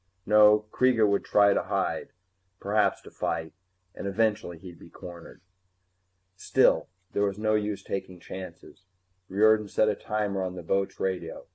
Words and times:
No, 0.25 0.65
Kreega 0.71 1.07
would 1.07 1.23
try 1.23 1.53
to 1.53 1.61
hide, 1.61 2.07
and 2.09 2.59
perhaps 2.59 3.01
to 3.03 3.11
fight, 3.11 3.53
and 3.93 4.07
eventually 4.07 4.57
he'd 4.57 4.79
be 4.79 4.89
cornered. 4.89 5.41
Still, 6.35 6.87
there 7.11 7.21
was 7.25 7.37
no 7.37 7.53
use 7.53 7.83
taking 7.83 8.19
chances. 8.19 8.85
Riordan 9.29 9.67
set 9.67 9.89
a 9.89 9.95
timer 9.95 10.41
on 10.41 10.55
the 10.55 10.63
boat's 10.63 10.99
radio. 10.99 11.45